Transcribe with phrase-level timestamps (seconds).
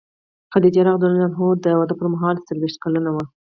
[0.53, 0.99] خدیجه رض
[1.63, 3.23] د واده پر مهال څلوېښت کلنه وه.